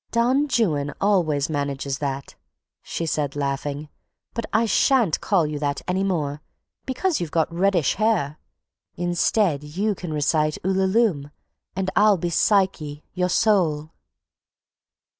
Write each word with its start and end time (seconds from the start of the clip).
"Don 0.09 0.47
Juan 0.49 0.95
always 0.99 1.47
manages 1.47 1.99
that," 1.99 2.33
she 2.81 3.05
said, 3.05 3.35
laughing, 3.35 3.87
"but 4.33 4.47
I 4.51 4.65
shan't 4.65 5.21
call 5.21 5.45
you 5.45 5.59
that 5.59 5.83
any 5.87 6.03
more, 6.03 6.41
because 6.87 7.21
you've 7.21 7.29
got 7.29 7.53
reddish 7.53 7.93
hair. 7.97 8.39
Instead 8.95 9.63
you 9.63 9.93
can 9.93 10.11
recite 10.11 10.57
'Ulalume' 10.65 11.29
and 11.75 11.91
I'll 11.95 12.17
be 12.17 12.31
Psyche, 12.31 13.05
your 13.13 13.29
soul." 13.29 13.91